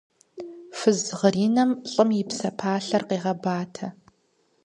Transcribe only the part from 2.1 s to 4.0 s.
и псэпалъэр къегъэбатэ.